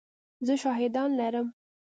[0.45, 1.47] زه شاهدان لرم!